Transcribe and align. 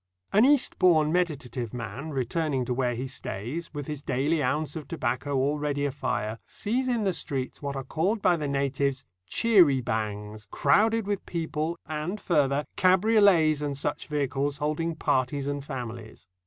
An 0.33 0.45
Eastbourne 0.45 1.11
meditative 1.11 1.75
man 1.75 2.09
returning 2.09 2.65
to 2.65 2.73
where 2.73 2.95
he 2.95 3.05
stays, 3.05 3.71
with 3.71 3.85
his 3.85 4.01
daily 4.01 4.41
ounce 4.41 4.75
of 4.75 4.87
tobacco 4.87 5.37
already 5.37 5.85
afire, 5.85 6.39
sees 6.47 6.87
in 6.87 7.03
the 7.03 7.13
streets 7.13 7.61
what 7.61 7.75
are 7.75 7.83
called 7.83 8.19
by 8.19 8.35
the 8.35 8.47
natives 8.47 9.05
"cherry 9.27 9.79
bangs," 9.79 10.47
crowded 10.49 11.05
with 11.05 11.23
people, 11.27 11.77
and, 11.85 12.19
further, 12.19 12.65
cabriolets 12.77 13.61
and 13.61 13.77
such 13.77 14.07
vehicles 14.07 14.57
holding 14.57 14.95
parties 14.95 15.45
and 15.45 15.63
families. 15.63 16.27